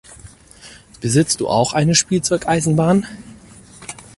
[0.99, 3.05] Besitzt du auch eine Spielzeug-Eisenbahn?